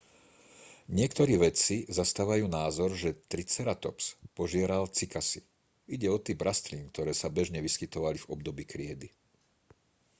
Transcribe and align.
niektorí 0.99 1.33
vedci 1.45 1.75
zastávajú 1.97 2.45
názor 2.59 2.89
že 3.01 3.13
triceratops 3.33 4.05
požieral 4.39 4.83
cykasy 4.97 5.39
ide 5.95 6.07
o 6.09 6.17
typ 6.27 6.39
rastlín 6.49 6.83
ktoré 6.91 7.11
sa 7.15 7.29
bežne 7.37 7.59
vyskytovali 7.67 8.17
v 8.19 8.29
období 8.35 8.63
kriedy 8.73 9.07